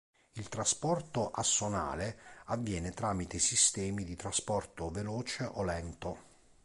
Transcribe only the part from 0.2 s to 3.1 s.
Il trasporto assonale avviene